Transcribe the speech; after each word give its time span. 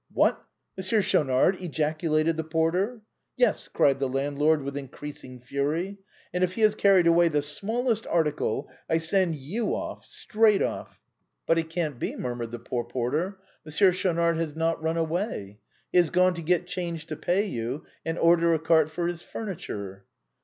"What! 0.11 0.43
Monsieur 0.77 1.01
Schaunard!" 1.03 1.61
ejaculated 1.61 2.35
the 2.35 2.43
porter." 2.43 3.01
Yes," 3.37 3.69
cried 3.71 3.99
the 3.99 4.09
landlord 4.09 4.63
with 4.63 4.75
increasing 4.75 5.39
fury;" 5.39 5.99
and 6.33 6.43
if 6.43 6.53
he 6.53 6.61
has 6.61 6.73
carried 6.73 7.05
away 7.05 7.27
the 7.27 7.43
smallest 7.43 8.07
article, 8.07 8.67
I 8.89 8.97
send 8.97 9.35
you 9.35 9.75
off, 9.75 10.03
straight 10.03 10.63
off!" 10.63 10.99
12 11.45 11.45
THE 11.45 11.45
BOHEMIANS 11.45 11.45
OF 11.45 11.45
THE 11.45 11.45
LATIN 11.45 11.45
QUARTER." 11.45 11.47
But 11.47 11.57
it 11.59 11.69
can't 11.69 11.99
be/' 11.99 12.19
murmured 12.19 12.51
the 12.51 12.67
poor 12.67 12.83
porter;" 12.85 13.39
Mon 13.63 13.71
sieur 13.71 13.91
Schaunard 13.91 14.37
has 14.37 14.55
not 14.55 14.81
run 14.81 14.97
away. 14.97 15.59
He 15.91 15.99
has 15.99 16.09
gone 16.09 16.33
to 16.33 16.41
get 16.41 16.65
change 16.65 17.05
to 17.05 17.15
pay 17.15 17.47
you^ 17.47 17.83
and 18.03 18.17
order 18.17 18.55
a 18.55 18.59
cart 18.59 18.89
for 18.89 19.05
his 19.05 19.21
furniture." 19.21 20.05